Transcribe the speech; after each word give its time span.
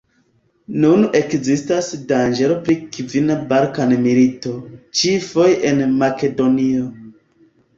Nun 0.83 1.03
ekzistas 1.19 1.89
danĝero 2.13 2.57
pri 2.69 2.77
kvina 2.97 3.37
Balkan-milito, 3.51 4.55
ĉi-foje 5.01 5.63
en 5.73 5.85
Makedonio. 6.01 6.91